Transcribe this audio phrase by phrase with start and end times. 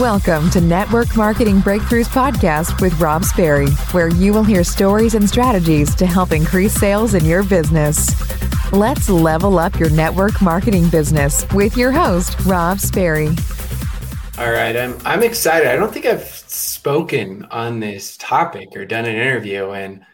[0.00, 5.28] Welcome to Network Marketing Breakthroughs Podcast with Rob Sperry, where you will hear stories and
[5.28, 8.12] strategies to help increase sales in your business.
[8.72, 13.28] Let's level up your network marketing business with your host, Rob Sperry.
[14.36, 15.68] All right, I'm I'm excited.
[15.68, 20.04] I don't think I've spoken on this topic or done an interview, and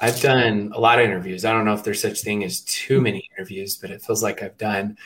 [0.00, 1.44] I've done a lot of interviews.
[1.44, 4.42] I don't know if there's such thing as too many interviews, but it feels like
[4.42, 4.98] I've done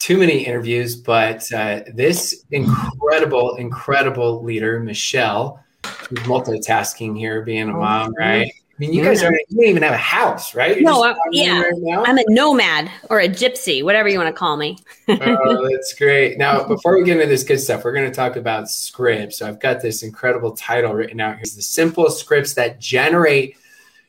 [0.00, 7.72] too many interviews, but uh, this incredible, incredible leader, Michelle, who's multitasking here, being a
[7.72, 8.50] mom, right?
[8.50, 10.80] I mean, you guys are you don't even have a house, right?
[10.80, 14.56] You're no, yeah, right I'm a nomad or a gypsy, whatever you want to call
[14.56, 14.78] me.
[15.06, 16.38] oh, that's great.
[16.38, 19.38] Now, before we get into this good stuff, we're going to talk about scripts.
[19.38, 23.58] So I've got this incredible title written out here: It's "The simple scripts that generate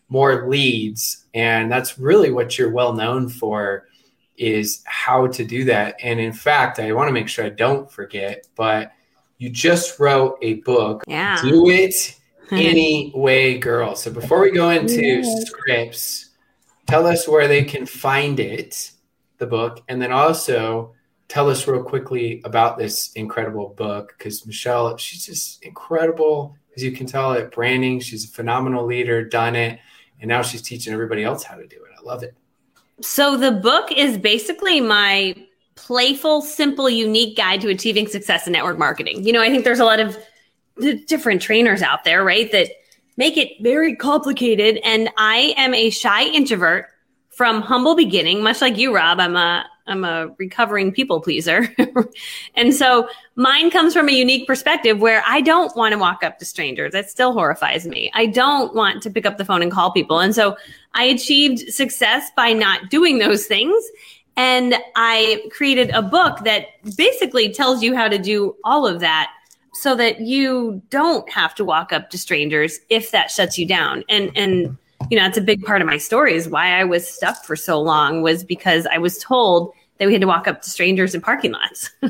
[0.07, 3.87] more leads," and that's really what you're well known for
[4.41, 5.95] is how to do that.
[6.01, 8.91] And in fact, I want to make sure I don't forget, but
[9.37, 11.03] you just wrote a book.
[11.07, 11.39] Yeah.
[11.43, 12.19] Do it
[12.51, 13.95] anyway, girl.
[13.95, 15.39] So before we go into yeah.
[15.45, 16.31] scripts,
[16.87, 18.91] tell us where they can find it,
[19.37, 20.95] the book, and then also
[21.27, 26.57] tell us real quickly about this incredible book because Michelle, she's just incredible.
[26.75, 29.79] As you can tell at branding, she's a phenomenal leader, done it,
[30.19, 31.91] and now she's teaching everybody else how to do it.
[31.95, 32.35] I love it.
[33.01, 35.35] So the book is basically my
[35.75, 39.23] playful, simple, unique guide to achieving success in network marketing.
[39.25, 40.17] You know, I think there's a lot of
[41.07, 42.69] different trainers out there, right, that
[43.17, 44.79] make it very complicated.
[44.83, 46.87] And I am a shy introvert
[47.29, 49.19] from humble beginning, much like you, Rob.
[49.19, 51.67] I'm a I'm a recovering people pleaser.
[52.55, 56.39] and so mine comes from a unique perspective where I don't want to walk up
[56.39, 56.93] to strangers.
[56.93, 58.09] That still horrifies me.
[58.13, 60.19] I don't want to pick up the phone and call people.
[60.19, 60.57] And so
[60.93, 63.83] I achieved success by not doing those things.
[64.37, 69.31] And I created a book that basically tells you how to do all of that
[69.73, 74.03] so that you don't have to walk up to strangers if that shuts you down.
[74.09, 74.77] And, and,
[75.09, 77.55] you know, it's a big part of my story is why I was stuck for
[77.55, 81.13] so long was because I was told that we had to walk up to strangers
[81.13, 81.91] in parking lots.
[82.01, 82.09] we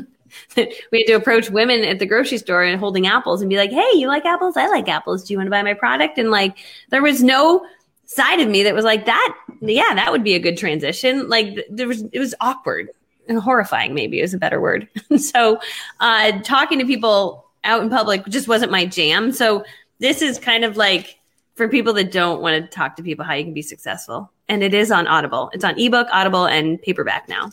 [0.56, 3.90] had to approach women at the grocery store and holding apples and be like, Hey,
[3.96, 4.56] you like apples?
[4.56, 5.24] I like apples.
[5.24, 6.16] Do you want to buy my product?
[6.16, 6.56] And like,
[6.88, 7.66] there was no
[8.06, 9.36] side of me that was like that.
[9.60, 11.28] Yeah, that would be a good transition.
[11.28, 12.88] Like there was, it was awkward
[13.28, 13.92] and horrifying.
[13.92, 14.88] Maybe is a better word.
[15.18, 15.60] so,
[16.00, 19.32] uh, talking to people out in public just wasn't my jam.
[19.32, 19.64] So
[19.98, 21.18] this is kind of like
[21.56, 24.32] for people that don't want to talk to people how you can be successful.
[24.48, 25.50] And it is on Audible.
[25.52, 27.50] It's on ebook, Audible, and paperback now.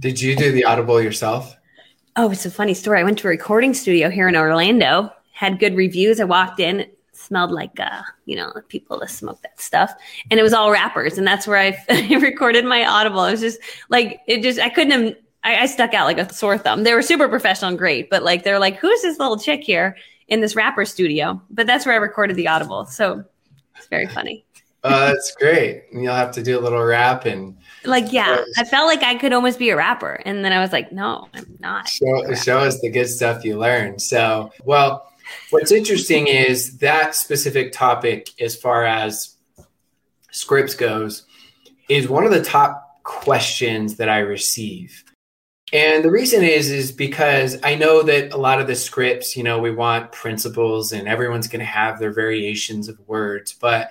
[0.00, 1.56] Did you do the Audible yourself?
[2.16, 3.00] Oh, it's a funny story.
[3.00, 6.20] I went to a recording studio here in Orlando, had good reviews.
[6.20, 9.92] I walked in, smelled like uh, you know, people that smoke that stuff.
[10.30, 11.18] And it was all rappers.
[11.18, 13.24] And that's where I recorded my Audible.
[13.24, 16.32] It was just like it just I couldn't have I, I stuck out like a
[16.32, 16.84] sore thumb.
[16.84, 19.96] They were super professional and great, but like they're like, who's this little chick here
[20.28, 21.40] in this rapper studio?
[21.50, 22.86] But that's where I recorded the Audible.
[22.86, 23.24] So
[23.76, 24.44] it's very funny.
[24.84, 25.84] Oh, that's great.
[25.92, 28.42] You'll have to do a little rap and like yeah.
[28.56, 30.20] I felt like I could almost be a rapper.
[30.24, 31.88] And then I was like, no, I'm not.
[31.88, 34.00] Show, show us the good stuff you learned.
[34.00, 35.12] So well,
[35.50, 39.34] what's interesting is that specific topic as far as
[40.30, 41.24] scripts goes
[41.88, 45.04] is one of the top questions that I receive.
[45.72, 49.42] And the reason is is because I know that a lot of the scripts, you
[49.42, 53.90] know, we want principles and everyone's going to have their variations of words, but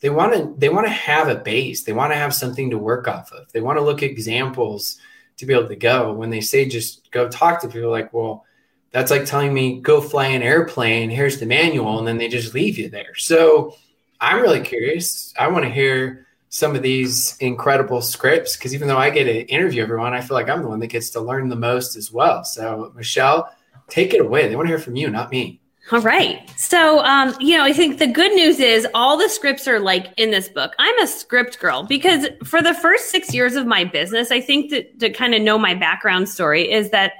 [0.00, 1.84] they want to they want to have a base.
[1.84, 3.50] They want to have something to work off of.
[3.52, 4.98] They want to look at examples
[5.38, 6.12] to be able to go.
[6.12, 8.44] When they say just go talk to people like, well,
[8.90, 12.54] that's like telling me go fly an airplane, here's the manual and then they just
[12.54, 13.14] leave you there.
[13.16, 13.76] So,
[14.20, 15.34] I'm really curious.
[15.38, 19.46] I want to hear some of these incredible scripts because even though I get to
[19.46, 22.10] interview everyone, I feel like I'm the one that gets to learn the most as
[22.10, 22.44] well.
[22.44, 23.52] So, Michelle,
[23.88, 24.48] take it away.
[24.48, 25.60] They want to hear from you, not me.
[25.92, 26.50] All right.
[26.56, 30.12] So, um, you know, I think the good news is all the scripts are like
[30.16, 30.74] in this book.
[30.80, 34.70] I'm a script girl because for the first six years of my business, I think
[34.70, 37.12] that to kind of know my background story is that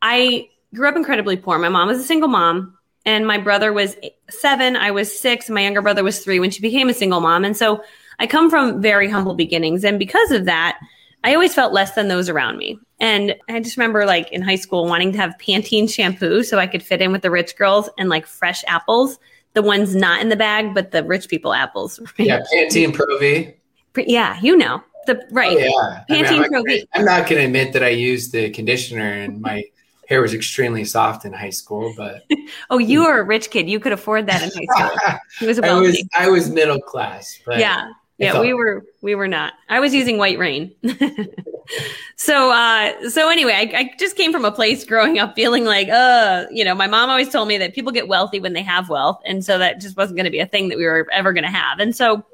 [0.00, 1.58] I grew up incredibly poor.
[1.58, 3.94] My mom was a single mom and my brother was
[4.30, 4.74] seven.
[4.74, 5.50] I was six.
[5.50, 7.44] My younger brother was three when she became a single mom.
[7.44, 7.84] And so
[8.18, 9.84] I come from very humble beginnings.
[9.84, 10.78] And because of that,
[11.24, 12.78] I always felt less than those around me.
[13.00, 16.66] And I just remember like in high school wanting to have Pantene shampoo so I
[16.66, 19.18] could fit in with the rich girls and like fresh apples,
[19.54, 21.98] the ones not in the bag, but the rich people apples.
[22.18, 22.28] Right?
[22.28, 23.54] Yeah, Pantene Pro V.
[23.96, 24.82] Yeah, you know.
[25.06, 25.56] The right.
[25.56, 26.04] Oh, yeah.
[26.08, 26.88] Pantene I mean, Pro V.
[26.94, 29.64] I'm not going to admit that I used the conditioner and my
[30.08, 32.24] hair was extremely soft in high school, but
[32.70, 33.68] oh, you were a rich kid.
[33.68, 35.18] You could afford that in high school.
[35.40, 37.90] He was, I was I was middle class, but yeah.
[38.18, 39.54] Yeah, we were we were not.
[39.68, 40.72] I was using White Rain.
[42.16, 45.88] so uh so anyway, I, I just came from a place growing up feeling like,
[45.88, 48.88] uh, you know, my mom always told me that people get wealthy when they have
[48.88, 51.32] wealth, and so that just wasn't going to be a thing that we were ever
[51.32, 51.80] going to have.
[51.80, 52.24] And so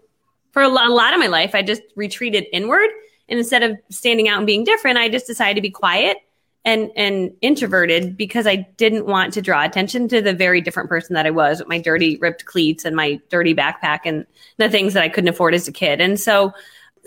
[0.52, 2.90] for a lot, a lot of my life, I just retreated inward,
[3.28, 6.18] and instead of standing out and being different, I just decided to be quiet
[6.64, 11.14] and and introverted because I didn't want to draw attention to the very different person
[11.14, 14.26] that I was with my dirty ripped cleats and my dirty backpack and
[14.58, 16.00] the things that I couldn't afford as a kid.
[16.00, 16.52] And so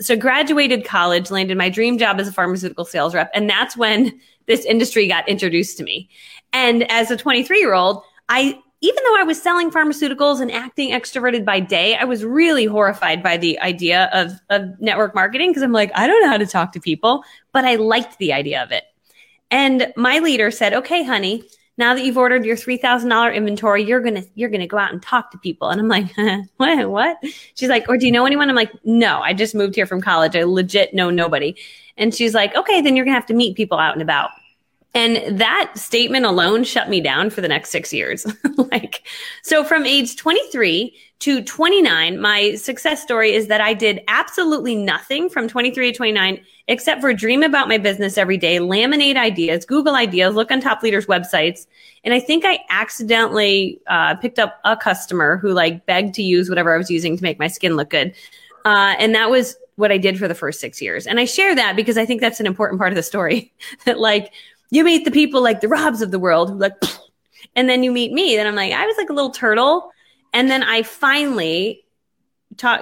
[0.00, 4.20] so graduated college, landed my dream job as a pharmaceutical sales rep, and that's when
[4.46, 6.08] this industry got introduced to me.
[6.52, 10.90] And as a 23 year old, I even though I was selling pharmaceuticals and acting
[10.90, 15.62] extroverted by day, I was really horrified by the idea of, of network marketing because
[15.62, 18.62] I'm like, I don't know how to talk to people, but I liked the idea
[18.62, 18.84] of it.
[19.54, 21.44] And my leader said, okay, honey,
[21.78, 24.92] now that you've ordered your $3,000 inventory, you're going to, you're going to go out
[24.92, 25.68] and talk to people.
[25.68, 26.12] And I'm like,
[26.56, 27.18] what, what?
[27.54, 28.50] She's like, or do you know anyone?
[28.50, 30.34] I'm like, no, I just moved here from college.
[30.34, 31.54] I legit know nobody.
[31.96, 34.30] And she's like, okay, then you're going to have to meet people out and about.
[34.92, 38.26] And that statement alone shut me down for the next six years.
[38.56, 39.06] like,
[39.44, 40.92] so from age 23
[41.24, 46.44] to 29, my success story is that I did absolutely nothing from 23 to 29
[46.68, 50.82] except for dream about my business every day, laminate ideas, Google ideas, look on top
[50.82, 51.66] leaders' websites.
[52.04, 56.50] And I think I accidentally uh, picked up a customer who like begged to use
[56.50, 58.14] whatever I was using to make my skin look good.
[58.66, 61.06] Uh, and that was what I did for the first six years.
[61.06, 63.50] And I share that because I think that's an important part of the story
[63.86, 64.30] that like
[64.68, 66.74] you meet the people like the Robs of the world like,
[67.56, 68.36] and then you meet me.
[68.36, 69.90] Then I'm like, I was like a little turtle.
[70.34, 71.84] And then I finally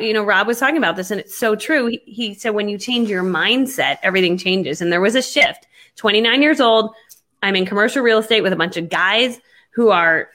[0.01, 1.87] you know, Rob was talking about this and it's so true.
[1.87, 4.81] He, he said, when you change your mindset, everything changes.
[4.81, 5.67] And there was a shift.
[5.97, 6.95] 29 years old.
[7.43, 9.41] I'm in commercial real estate with a bunch of guys
[9.71, 10.29] who are,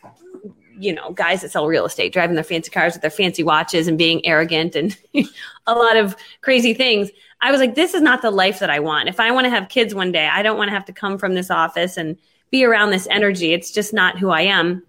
[0.77, 3.87] you know, guys that sell real estate, driving their fancy cars with their fancy watches
[3.87, 4.97] and being arrogant and
[5.67, 7.09] a lot of crazy things.
[7.41, 9.09] I was like, this is not the life that I want.
[9.09, 11.17] If I want to have kids one day, I don't want to have to come
[11.17, 12.17] from this office and
[12.49, 13.53] be around this energy.
[13.53, 14.83] It's just not who I am.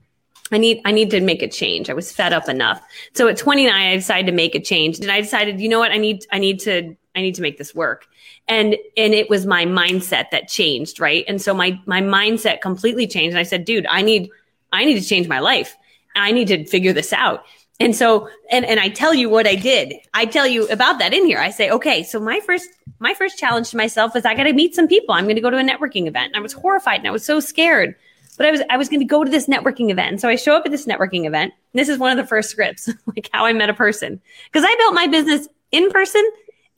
[0.50, 1.90] I need I need to make a change.
[1.90, 2.82] I was fed up enough.
[3.14, 4.98] So at 29 I decided to make a change.
[5.00, 5.92] And I decided, you know what?
[5.92, 8.06] I need I need to I need to make this work.
[8.46, 11.24] And and it was my mindset that changed, right?
[11.28, 13.32] And so my my mindset completely changed.
[13.34, 14.30] And I said, dude, I need
[14.72, 15.76] I need to change my life.
[16.16, 17.44] I need to figure this out.
[17.80, 19.94] And so, and, and I tell you what I did.
[20.12, 21.38] I tell you about that in here.
[21.38, 22.68] I say, okay, so my first,
[22.98, 25.14] my first challenge to myself was I got to meet some people.
[25.14, 26.28] I'm going to go to a networking event.
[26.28, 27.94] And I was horrified and I was so scared,
[28.38, 30.20] but I was, I was going to go to this networking event.
[30.20, 31.52] So I show up at this networking event.
[31.74, 34.20] This is one of the first scripts, like how I met a person.
[34.52, 36.26] Cause I built my business in person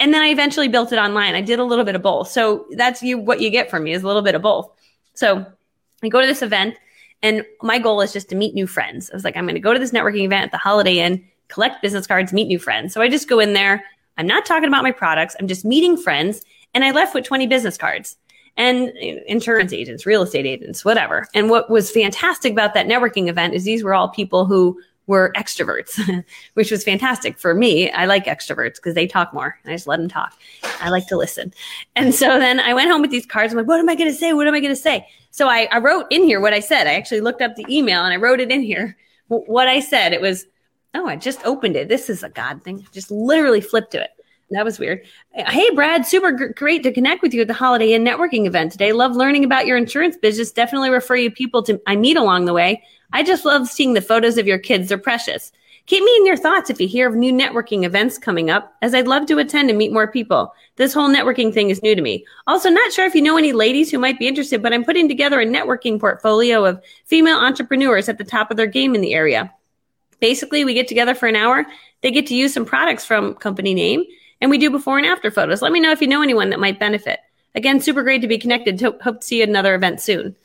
[0.01, 1.35] and then I eventually built it online.
[1.35, 2.29] I did a little bit of both.
[2.29, 4.71] So that's you, what you get from me is a little bit of both.
[5.15, 5.47] So
[6.03, 6.77] I go to this event
[7.23, 9.11] and my goal is just to meet new friends.
[9.11, 11.23] I was like, I'm going to go to this networking event at the Holiday Inn,
[11.49, 12.95] collect business cards, meet new friends.
[12.95, 13.85] So I just go in there.
[14.17, 15.37] I'm not talking about my products.
[15.39, 16.43] I'm just meeting friends.
[16.73, 18.17] And I left with 20 business cards
[18.61, 18.91] and
[19.27, 21.27] insurance agents, real estate agents, whatever.
[21.33, 25.33] And what was fantastic about that networking event is these were all people who were
[25.35, 25.99] extroverts,
[26.55, 27.91] which was fantastic for me.
[27.91, 29.59] I like extroverts because they talk more.
[29.65, 30.35] I just let them talk.
[30.83, 31.55] I like to listen.
[31.97, 33.51] And so then I went home with these cards.
[33.51, 34.35] I'm like, what am I going to say?
[34.35, 35.09] What am I going to say?
[35.31, 36.87] So I, I wrote in here what I said.
[36.87, 38.95] I actually looked up the email and I wrote it in here.
[39.29, 40.45] What I said, it was,
[40.93, 41.89] oh, I just opened it.
[41.89, 42.87] This is a God thing.
[42.93, 44.11] Just literally flipped to it.
[44.51, 45.07] That was weird.
[45.33, 48.73] Hey, Brad, super g- great to connect with you at the Holiday Inn networking event
[48.73, 48.93] today.
[48.93, 50.51] Love learning about your insurance business.
[50.51, 52.83] Definitely refer you people to I meet along the way.
[53.13, 54.89] I just love seeing the photos of your kids.
[54.89, 55.53] They're precious.
[55.87, 58.95] Keep me in your thoughts if you hear of new networking events coming up, as
[58.95, 60.53] I'd love to attend and meet more people.
[60.77, 62.25] This whole networking thing is new to me.
[62.47, 65.09] Also, not sure if you know any ladies who might be interested, but I'm putting
[65.09, 69.15] together a networking portfolio of female entrepreneurs at the top of their game in the
[69.15, 69.53] area.
[70.21, 71.67] Basically, we get together for an hour.
[72.03, 74.05] They get to use some products from company name,
[74.41, 75.63] and we do before and after photos.
[75.63, 77.21] Let me know if you know anyone that might benefit.
[77.55, 78.81] Again, super great to be connected.
[78.81, 80.37] Hope, hope to see you at another event soon.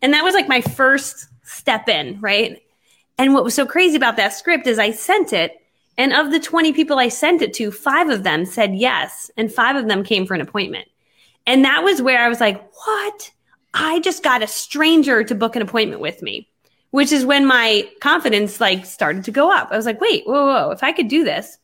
[0.00, 2.62] And that was like my first step in, right?
[3.18, 5.60] And what was so crazy about that script is I sent it,
[5.98, 9.52] and of the 20 people I sent it to, five of them said yes, and
[9.52, 10.88] five of them came for an appointment.
[11.46, 13.30] And that was where I was like, what?
[13.74, 16.48] I just got a stranger to book an appointment with me,
[16.90, 19.68] which is when my confidence like started to go up.
[19.70, 21.58] I was like, wait, whoa, whoa, if I could do this.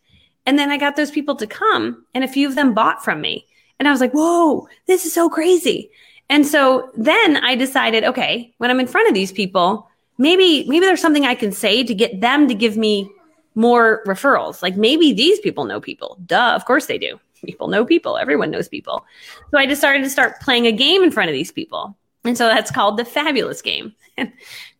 [0.48, 3.20] And then I got those people to come, and a few of them bought from
[3.20, 3.46] me.
[3.78, 5.90] And I was like, whoa, this is so crazy.
[6.30, 9.86] And so then I decided, okay, when I'm in front of these people,
[10.16, 13.10] maybe maybe there's something I can say to get them to give me
[13.56, 14.62] more referrals.
[14.62, 16.16] Like maybe these people know people.
[16.24, 17.20] Duh, of course they do.
[17.44, 18.16] People know people.
[18.16, 19.04] Everyone knows people.
[19.50, 21.94] So I started to start playing a game in front of these people.
[22.24, 23.94] And so that's called the fabulous game.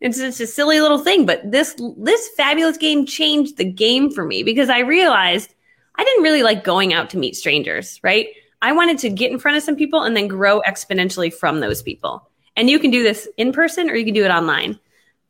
[0.01, 4.25] it's just a silly little thing, but this this fabulous game changed the game for
[4.25, 5.53] me because I realized
[5.99, 8.27] I didn't really like going out to meet strangers, right?
[8.61, 11.81] I wanted to get in front of some people and then grow exponentially from those
[11.81, 12.25] people.
[12.55, 14.79] And you can do this in person or you can do it online.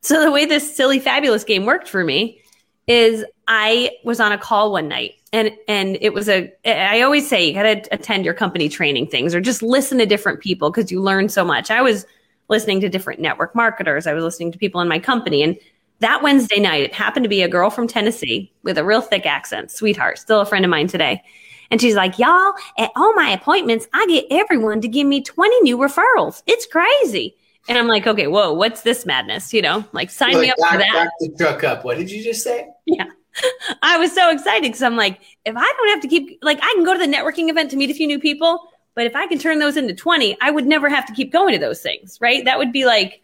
[0.02, 2.40] So the way this silly fabulous game worked for me
[2.86, 7.28] is I was on a call one night and and it was a I always
[7.28, 10.70] say you got to attend your company training things or just listen to different people
[10.70, 11.68] because you learn so much.
[11.68, 12.06] I was
[12.48, 14.06] listening to different network marketers.
[14.06, 15.58] I was listening to people in my company and
[16.00, 19.26] that Wednesday night it happened to be a girl from Tennessee with a real thick
[19.26, 21.22] accent, sweetheart, still a friend of mine today.
[21.70, 25.60] And she's like, "Y'all, at all my appointments, I get everyone to give me 20
[25.60, 26.42] new referrals.
[26.46, 27.36] It's crazy."
[27.68, 29.52] And I'm like, okay, whoa, what's this madness?
[29.52, 31.10] You know, like sign Look, me up for that.
[31.20, 31.84] The truck up.
[31.84, 32.66] What did you just say?
[32.86, 33.04] Yeah.
[33.82, 36.72] I was so excited because I'm like, if I don't have to keep, like, I
[36.74, 38.60] can go to the networking event to meet a few new people,
[38.94, 41.52] but if I can turn those into 20, I would never have to keep going
[41.52, 42.44] to those things, right?
[42.44, 43.22] That would be like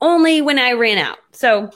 [0.00, 1.18] only when I ran out.
[1.32, 1.70] So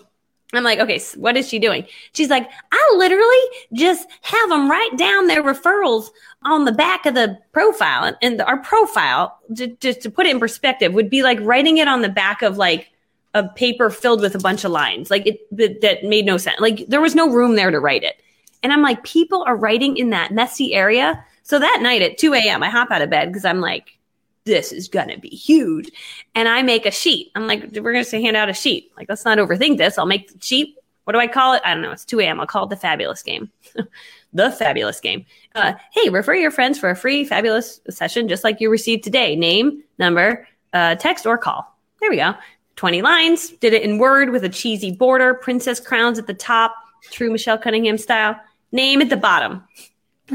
[0.52, 1.86] I'm like, okay, so what is she doing?
[2.12, 3.36] She's like, I literally
[3.72, 6.10] just have them write down their referrals
[6.44, 8.16] on the back of the profile.
[8.22, 12.02] And our profile, just, to put it in perspective, would be like writing it on
[12.02, 12.90] the back of like
[13.34, 15.10] a paper filled with a bunch of lines.
[15.10, 15.40] Like it
[15.82, 16.60] that made no sense.
[16.60, 18.14] Like there was no room there to write it.
[18.62, 21.24] And I'm like, people are writing in that messy area.
[21.42, 23.95] So that night at 2 a.m., I hop out of bed because I'm like,
[24.46, 25.90] this is gonna be huge.
[26.34, 27.30] And I make a sheet.
[27.34, 28.90] I'm like, we're gonna say hand out a sheet.
[28.96, 29.98] Like, let's not overthink this.
[29.98, 30.76] I'll make the sheet.
[31.04, 31.62] What do I call it?
[31.64, 31.92] I don't know.
[31.92, 32.40] It's 2 a.m.
[32.40, 33.50] I'll call it the fabulous game.
[34.32, 35.26] the fabulous game.
[35.54, 39.36] Uh, hey, refer your friends for a free fabulous session just like you received today.
[39.36, 41.76] Name, number, uh, text, or call.
[42.00, 42.34] There we go.
[42.76, 43.50] 20 lines.
[43.50, 46.74] Did it in Word with a cheesy border, princess crowns at the top,
[47.10, 48.38] true Michelle Cunningham style.
[48.72, 49.64] Name at the bottom.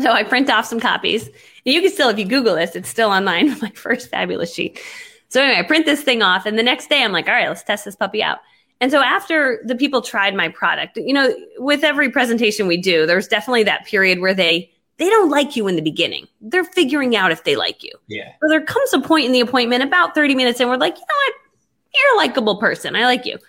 [0.01, 1.29] So I print off some copies.
[1.63, 3.49] You can still, if you Google this, it's still online.
[3.61, 4.79] My first fabulous sheet.
[5.29, 7.47] So anyway, I print this thing off, and the next day I'm like, all right,
[7.47, 8.39] let's test this puppy out.
[8.81, 13.05] And so after the people tried my product, you know, with every presentation we do,
[13.05, 16.27] there's definitely that period where they they don't like you in the beginning.
[16.41, 17.91] They're figuring out if they like you.
[18.07, 18.31] Yeah.
[18.39, 21.01] But there comes a point in the appointment about 30 minutes and we're like, you
[21.01, 21.33] know what?
[21.93, 22.95] You're a likable person.
[22.95, 23.39] I like you.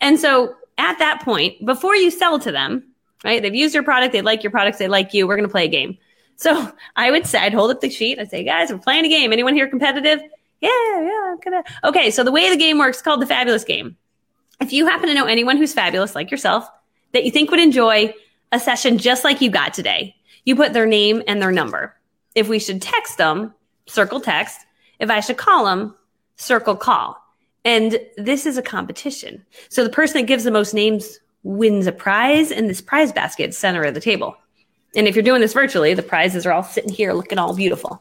[0.00, 2.82] And so at that point, before you sell to them,
[3.24, 3.42] right?
[3.42, 5.26] They've used your product, they like your products, they like you.
[5.26, 5.98] We're going to play a game.
[6.42, 8.18] So I would say, I'd hold up the sheet.
[8.18, 9.32] I'd say, guys, we're playing a game.
[9.32, 10.20] Anyone here competitive?
[10.60, 10.70] Yeah,
[11.00, 11.62] yeah, I'm gonna.
[11.84, 13.96] Okay, so the way the game works called the fabulous game.
[14.60, 16.68] If you happen to know anyone who's fabulous, like yourself,
[17.12, 18.12] that you think would enjoy
[18.50, 21.94] a session just like you got today, you put their name and their number.
[22.34, 23.54] If we should text them,
[23.86, 24.66] circle text.
[24.98, 25.94] If I should call them,
[26.36, 27.16] circle call.
[27.64, 29.46] And this is a competition.
[29.68, 33.50] So the person that gives the most names wins a prize, and this prize basket
[33.50, 34.36] is center of the table.
[34.94, 38.00] And if you're doing this virtually, the prizes are all sitting here looking all beautiful.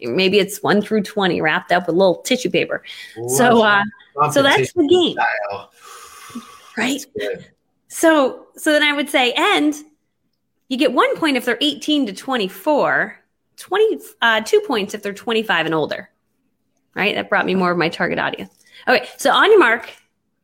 [0.00, 2.82] Maybe it's one through 20 wrapped up with little tissue paper.
[3.28, 3.82] So, uh,
[4.30, 5.70] so that's the game, Style.
[6.76, 7.04] right?
[7.88, 9.74] So, so then I would say, and
[10.68, 13.16] you get one point if they're 18 to 24,
[13.56, 16.10] 20, uh, two points if they're 25 and older,
[16.94, 17.14] right?
[17.14, 18.52] That brought me more of my target audience.
[18.88, 19.08] Okay.
[19.16, 19.90] So on your mark,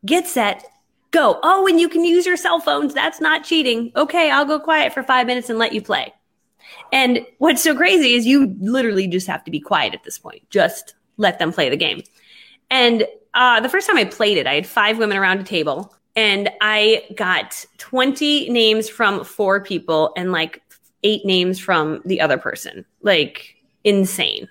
[0.07, 0.65] get set,
[1.13, 1.39] go.
[1.43, 2.93] Oh, and you can use your cell phones.
[2.93, 3.93] That's not cheating.
[3.95, 4.31] Okay.
[4.31, 6.13] I'll go quiet for five minutes and let you play.
[6.91, 10.49] And what's so crazy is you literally just have to be quiet at this point.
[10.51, 12.03] Just let them play the game.
[12.71, 15.95] And uh, the first time I played it, I had five women around a table
[16.17, 20.63] and I got 20 names from four people and like
[21.03, 22.85] eight names from the other person.
[23.03, 24.49] Like insane.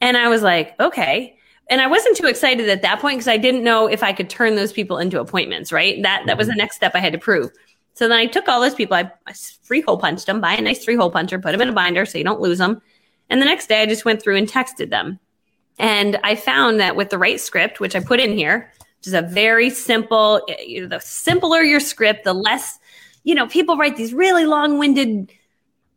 [0.00, 1.36] And I was like, okay.
[1.72, 4.28] And I wasn't too excited at that point because I didn't know if I could
[4.28, 6.02] turn those people into appointments, right?
[6.02, 6.58] That that was the mm-hmm.
[6.58, 7.50] next step I had to prove.
[7.94, 10.60] So then I took all those people, I, I three hole punched them, buy a
[10.60, 12.82] nice three hole puncher, put them in a binder so you don't lose them.
[13.30, 15.18] And the next day I just went through and texted them.
[15.78, 19.14] And I found that with the right script, which I put in here, which is
[19.14, 22.78] a very simple, eh, you know, the simpler your script, the less,
[23.24, 25.32] you know, people write these really long winded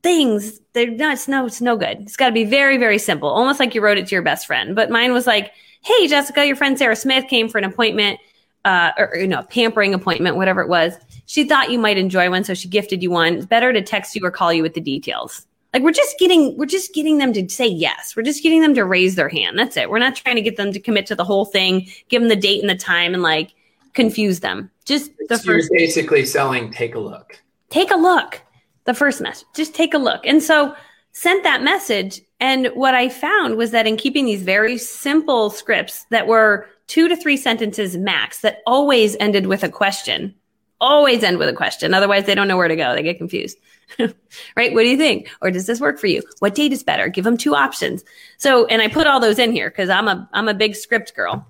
[0.06, 0.60] things.
[0.74, 2.02] They're no, it's no, it's no good.
[2.02, 4.46] It's got to be very, very simple, almost like you wrote it to your best
[4.46, 4.76] friend.
[4.76, 8.20] But mine was like, "Hey, Jessica, your friend Sarah Smith came for an appointment,
[8.66, 10.94] uh, or you know, pampering appointment, whatever it was.
[11.26, 13.34] She thought you might enjoy one, so she gifted you one.
[13.34, 16.56] It's better to text you or call you with the details." Like we're just getting,
[16.56, 18.16] we're just getting them to say yes.
[18.16, 19.60] We're just getting them to raise their hand.
[19.60, 19.90] That's it.
[19.90, 22.36] We're not trying to get them to commit to the whole thing, give them the
[22.38, 23.54] date and the time, and like
[23.94, 24.72] confuse them.
[24.86, 27.42] Just the So you're basically selling take a look.
[27.70, 28.42] take a look.
[28.86, 30.26] The first message, just take a look.
[30.26, 30.76] And so
[31.12, 32.22] sent that message.
[32.40, 37.08] And what I found was that in keeping these very simple scripts that were two
[37.08, 40.36] to three sentences max, that always ended with a question,
[40.82, 41.94] always end with a question.
[41.94, 42.94] Otherwise, they don't know where to go.
[42.94, 43.58] They get confused.
[44.00, 44.74] right?
[44.74, 45.30] What do you think?
[45.42, 46.22] Or does this work for you?
[46.40, 47.08] What date is better?
[47.08, 48.04] Give them two options.
[48.38, 51.16] So, and I put all those in here because I'm a I'm a big script
[51.16, 51.48] girl.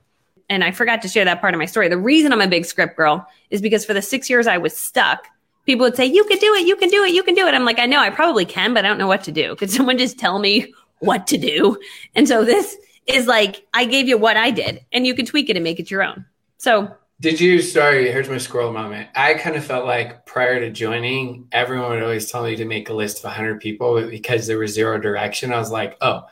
[0.47, 1.87] And I forgot to share that part of my story.
[1.87, 4.77] The reason I'm a big script girl is because for the six years I was
[4.77, 5.25] stuck,
[5.65, 7.53] people would say, You can do it, you can do it, you can do it.
[7.53, 9.55] I'm like, I know I probably can, but I don't know what to do.
[9.55, 11.77] Could someone just tell me what to do?
[12.15, 15.49] And so this is like, I gave you what I did, and you can tweak
[15.49, 16.25] it and make it your own.
[16.57, 20.69] So did you sorry here's my squirrel moment i kind of felt like prior to
[20.69, 24.47] joining everyone would always tell me to make a list of 100 people but because
[24.47, 26.23] there was zero direction i was like oh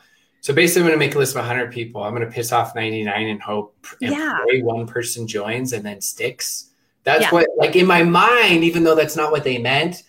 [0.42, 2.52] so basically i'm going to make a list of 100 people i'm going to piss
[2.52, 4.38] off 99 and hope and Yeah.
[4.42, 6.70] pray one person joins and then sticks
[7.04, 7.30] that's Yeah.
[7.30, 10.02] what like in my mind even though that's not what they meant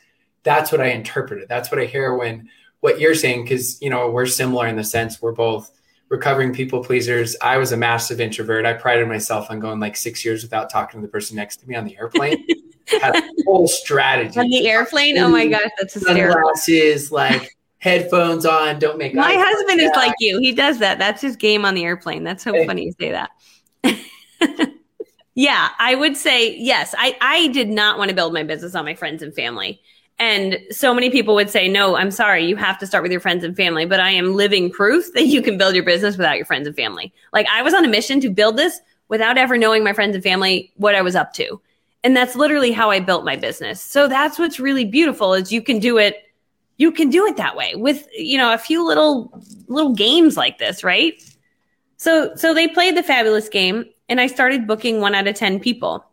[0.43, 2.49] that's what i interpreted that's what i hear when
[2.79, 5.71] what you're saying because you know we're similar in the sense we're both
[6.09, 7.35] recovering people pleasers.
[7.41, 8.63] I was a massive introvert.
[8.63, 11.67] I prided myself on going like six years without talking to the person next to
[11.67, 12.45] me on the airplane.
[13.01, 14.39] Had a whole strategy.
[14.39, 16.33] on the airplane, oh my gosh, that's hysterical.
[16.35, 20.37] Sunglasses, like headphones on, don't make My husband is like you.
[20.39, 20.99] He does that.
[20.99, 22.23] That's his game on the airplane.
[22.23, 22.67] That's so Hey.
[22.67, 23.31] funny you say that.
[25.35, 26.95] yeah, I would say yes.
[26.97, 29.81] I, I did not want to build my business on my friends and family.
[30.17, 33.19] And so many people would say, no, I'm sorry, you have to start with your
[33.19, 33.85] friends and family.
[33.85, 36.75] But I am living proof that you can build your business without your friends and
[36.75, 37.13] family.
[37.33, 40.23] Like I was on a mission to build this without ever knowing my friends and
[40.23, 41.61] family what I was up to.
[42.03, 43.81] And that's literally how I built my business.
[43.81, 46.21] So that's what's really beautiful is you can do it
[46.77, 49.31] you can do it that way with you know a few little
[49.67, 51.23] little games like this right
[51.97, 55.59] so so they played the fabulous game and i started booking one out of ten
[55.59, 56.05] people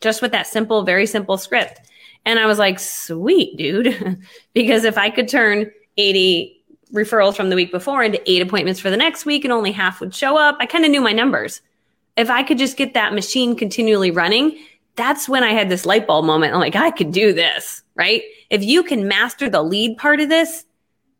[0.00, 1.80] just with that simple very simple script
[2.24, 4.18] and i was like sweet dude
[4.54, 6.58] because if i could turn 80
[6.92, 10.00] referrals from the week before into eight appointments for the next week and only half
[10.00, 11.60] would show up i kind of knew my numbers
[12.16, 14.58] if i could just get that machine continually running
[14.96, 16.52] that's when I had this light bulb moment.
[16.52, 18.22] I'm like, I could do this, right?
[18.50, 20.64] If you can master the lead part of this,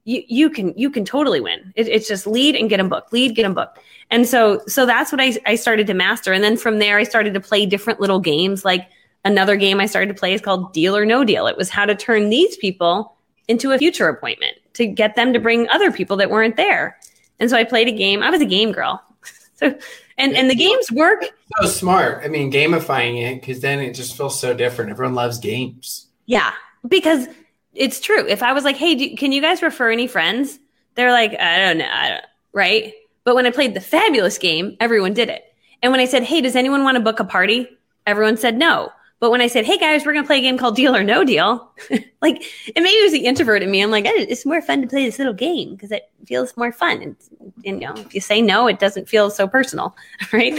[0.04, 1.73] you, you can you can totally win.
[1.76, 3.78] It, it's just lead and get them booked, lead, get them booked.
[4.11, 6.32] And so so that's what I, I started to master.
[6.32, 8.64] And then from there, I started to play different little games.
[8.64, 8.88] Like
[9.25, 11.47] another game I started to play is called Deal or No Deal.
[11.47, 13.16] It was how to turn these people
[13.49, 16.99] into a future appointment to get them to bring other people that weren't there.
[17.38, 18.23] And so I played a game.
[18.23, 19.02] I was a game girl.
[19.56, 19.78] So
[20.18, 21.25] and and the games work
[21.61, 22.25] So smart.
[22.25, 24.90] I mean, gamifying it because then it just feels so different.
[24.90, 26.09] Everyone loves games.
[26.26, 26.53] Yeah,
[26.88, 27.29] because
[27.74, 28.26] it's true.
[28.26, 30.58] If I was like, "Hey, do, can you guys refer any friends?"
[30.94, 32.92] They're like, "I don't know," I don't, right?
[33.24, 35.44] But when I played the fabulous game, everyone did it.
[35.82, 37.68] And when I said, "Hey, does anyone want to book a party?"
[38.06, 38.90] Everyone said no.
[39.22, 41.22] But when I said, "Hey guys, we're gonna play a game called Deal or No
[41.22, 41.70] Deal,"
[42.22, 42.42] like,
[42.74, 43.80] and maybe it was the introvert in me.
[43.80, 46.72] I'm like, "Eh, "It's more fun to play this little game because it feels more
[46.72, 47.16] fun." And,
[47.64, 49.94] and you know, if you say no, it doesn't feel so personal,
[50.32, 50.52] right?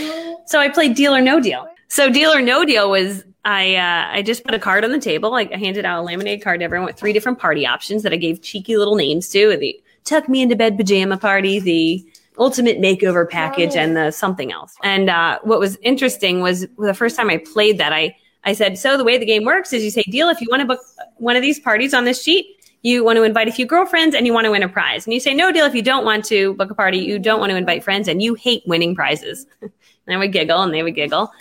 [0.45, 1.67] So I played Deal or No Deal.
[1.89, 4.99] So Deal or No Deal was I uh, I just put a card on the
[4.99, 5.34] table.
[5.34, 8.17] I handed out a laminated card to everyone with three different party options that I
[8.17, 9.58] gave cheeky little names to.
[9.58, 12.06] The tuck me into bed pajama party, the
[12.38, 14.75] ultimate makeover package, and the something else.
[14.84, 18.77] And uh, what was interesting was the first time I played that, I I said,
[18.77, 20.82] so the way the game works is you say, deal if you want to book
[21.17, 22.45] one of these parties on this sheet.
[22.82, 25.06] You want to invite a few girlfriends and you want to win a prize.
[25.06, 27.39] And you say no deal if you don't want to book a party, you don't
[27.39, 29.45] want to invite friends and you hate winning prizes.
[29.62, 29.71] and
[30.10, 31.32] I would giggle and they would giggle.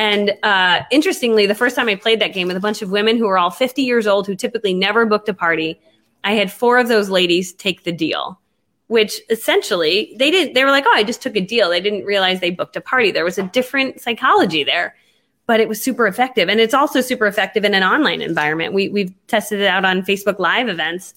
[0.00, 3.18] And uh, interestingly, the first time I played that game with a bunch of women
[3.18, 5.78] who were all 50 years old who typically never booked a party,
[6.24, 8.40] I had four of those ladies take the deal,
[8.86, 11.68] which essentially they didn't, they were like, oh, I just took a deal.
[11.68, 13.10] They didn't realize they booked a party.
[13.10, 14.96] There was a different psychology there,
[15.44, 16.48] but it was super effective.
[16.48, 18.72] And it's also super effective in an online environment.
[18.72, 21.12] We, we've tested it out on Facebook Live events.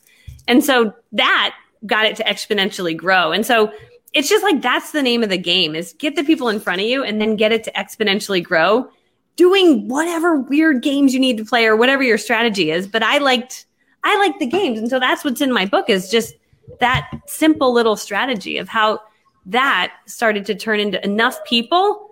[0.49, 3.31] And so that got it to exponentially grow.
[3.31, 3.71] And so
[4.13, 6.81] it's just like that's the name of the game is get the people in front
[6.81, 8.89] of you and then get it to exponentially grow
[9.35, 12.87] doing whatever weird games you need to play or whatever your strategy is.
[12.87, 13.65] But i liked
[14.03, 14.79] i liked the games.
[14.79, 16.35] And so that's what's in my book is just
[16.79, 18.99] that simple little strategy of how
[19.45, 22.09] that started to turn into enough people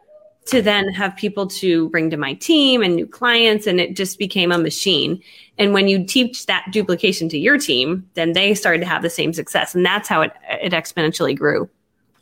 [0.48, 3.68] to then have people to bring to my team and new clients.
[3.68, 5.22] And it just became a machine.
[5.60, 9.10] And when you teach that duplication to your team then they started to have the
[9.10, 9.76] same success.
[9.76, 11.70] And that's how it, it exponentially grew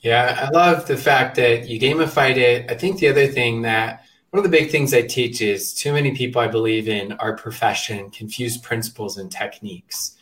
[0.01, 2.71] Yeah, I love the fact that you gamified it.
[2.71, 5.91] I think the other thing that one of the big things I teach is too
[5.91, 10.15] many people I believe in our profession confuse principles and techniques.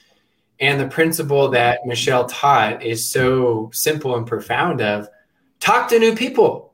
[0.60, 5.10] And the principle that Michelle taught is so simple and profound of
[5.60, 6.74] talk to new people.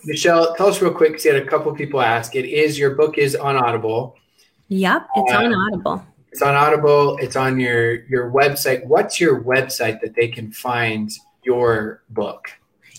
[0.05, 2.37] Michelle, tell us real quick because you had a couple people ask.
[2.37, 4.15] It is your book is on Audible.
[4.69, 6.07] Yep, it's on uh, Audible.
[6.31, 7.17] It's on Audible.
[7.19, 8.85] It's on your your website.
[8.85, 11.11] What's your website that they can find
[11.43, 12.53] your book?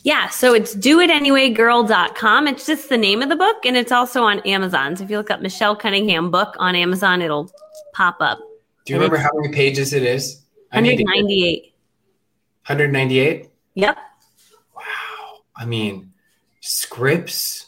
[0.03, 2.47] Yeah, so it's doitanyway.girl.com.
[2.47, 4.95] It's just the name of the book, and it's also on Amazon.
[4.95, 7.51] So if you look up Michelle Cunningham book on Amazon, it'll
[7.93, 8.39] pop up.
[8.85, 10.43] Do you remember how many pages it is?
[10.71, 11.73] 198.
[12.65, 13.49] 198?
[13.75, 13.97] Yep.
[14.75, 14.81] Wow.
[15.55, 16.11] I mean,
[16.59, 17.67] scripts,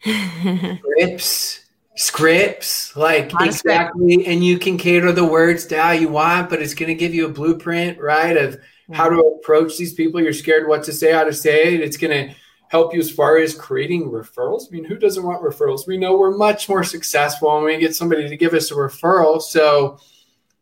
[0.00, 1.64] scripts,
[1.96, 4.26] scripts, like exactly.
[4.26, 7.14] And you can cater the words to how you want, but it's going to give
[7.14, 8.36] you a blueprint, right?
[8.36, 8.58] Of
[8.92, 10.20] how to approach these people.
[10.20, 11.80] You're scared what to say, how to say it.
[11.80, 12.34] It's going to
[12.68, 14.64] help you as far as creating referrals.
[14.68, 15.86] I mean, who doesn't want referrals?
[15.86, 19.40] We know we're much more successful when we get somebody to give us a referral.
[19.40, 19.98] So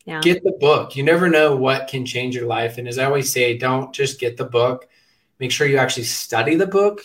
[0.05, 0.21] yeah.
[0.21, 0.97] get the book.
[0.97, 2.79] You never know what can change your life.
[2.79, 4.89] And as I always say, don't just get the book.
[5.39, 7.01] Make sure you actually study the book.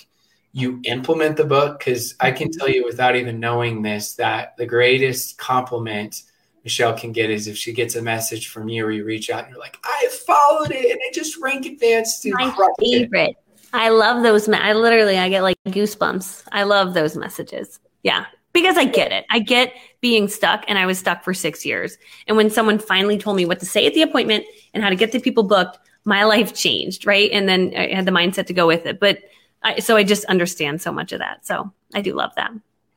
[0.53, 4.65] You implement the book because I can tell you without even knowing this that the
[4.65, 6.23] greatest compliment
[6.63, 9.43] Michelle can get is if she gets a message from you or you reach out
[9.43, 13.29] and you're like, I followed it and it just rank advanced to my favorite.
[13.29, 13.37] It.
[13.71, 14.49] I love those.
[14.49, 16.43] I literally, I get like goosebumps.
[16.51, 17.79] I love those messages.
[18.03, 18.25] Yeah.
[18.57, 19.23] Because I get it.
[19.29, 21.95] I get being stuck and I was stuck for six years.
[22.25, 24.95] And when someone finally told me what to say at the appointment and how to
[24.95, 27.05] get the people booked, my life changed.
[27.05, 27.29] Right.
[27.31, 28.99] And then I had the mindset to go with it.
[28.99, 29.19] But
[29.61, 31.45] I, so I just understand so much of that.
[31.45, 32.49] So I do love that.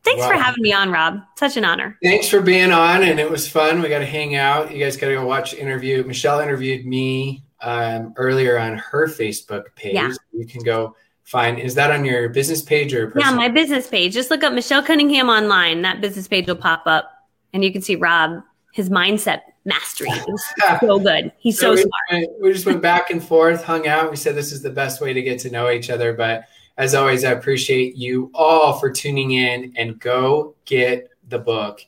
[0.02, 0.28] Thanks wow.
[0.28, 1.20] for having me on, Rob.
[1.36, 1.98] Such an honor.
[2.02, 3.82] Thanks for being on, and it was fun.
[3.82, 4.72] We got to hang out.
[4.72, 6.02] You guys got to go watch the interview.
[6.04, 9.92] Michelle interviewed me um, earlier on her Facebook page.
[9.92, 10.10] Yeah.
[10.32, 10.96] You can go
[11.30, 11.58] find.
[11.58, 13.06] Is that on your business page or?
[13.06, 13.30] Personal?
[13.30, 14.12] Yeah, my business page.
[14.12, 15.82] Just look up Michelle Cunningham online.
[15.82, 17.10] That business page will pop up,
[17.52, 20.10] and you can see Rob his mindset mastery.
[20.10, 20.44] is
[20.80, 21.32] so good.
[21.38, 22.28] He's so, so we, smart.
[22.40, 24.10] We just went back and forth, hung out.
[24.10, 26.44] We said this is the best way to get to know each other, but
[26.76, 31.84] as always, I appreciate you all for tuning in and go get the book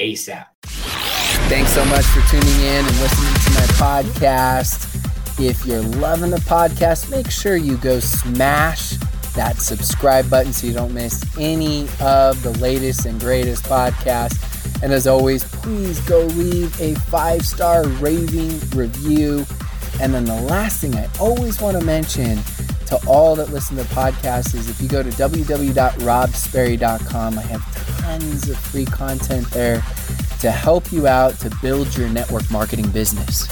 [0.00, 0.46] ASAP.
[0.64, 5.13] Thanks so much for tuning in and listening to my podcast.
[5.38, 8.96] If you're loving the podcast, make sure you go smash
[9.34, 14.82] that subscribe button so you don't miss any of the latest and greatest podcasts.
[14.82, 19.46] And as always, please go leave a five star raving review.
[20.00, 22.38] And then the last thing I always want to mention
[22.86, 28.48] to all that listen to podcasts is if you go to www.robsperry.com, I have tons
[28.48, 29.82] of free content there
[30.40, 33.48] to help you out to build your network marketing business.